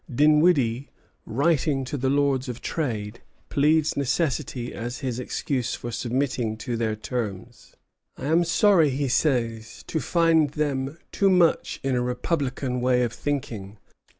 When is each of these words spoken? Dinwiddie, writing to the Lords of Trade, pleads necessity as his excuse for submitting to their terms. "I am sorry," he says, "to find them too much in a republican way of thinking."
Dinwiddie, 0.11 0.89
writing 1.27 1.85
to 1.85 1.95
the 1.95 2.09
Lords 2.09 2.49
of 2.49 2.59
Trade, 2.59 3.21
pleads 3.49 3.95
necessity 3.95 4.73
as 4.73 5.01
his 5.01 5.19
excuse 5.19 5.75
for 5.75 5.91
submitting 5.91 6.57
to 6.57 6.75
their 6.75 6.95
terms. 6.95 7.75
"I 8.17 8.25
am 8.25 8.43
sorry," 8.43 8.89
he 8.89 9.07
says, 9.07 9.83
"to 9.85 9.99
find 9.99 10.49
them 10.53 10.97
too 11.11 11.29
much 11.29 11.79
in 11.83 11.95
a 11.95 12.01
republican 12.01 12.81
way 12.81 13.03
of 13.03 13.13
thinking." 13.13 13.77